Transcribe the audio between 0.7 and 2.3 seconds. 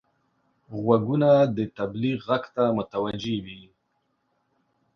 غوږونه د تبلیغ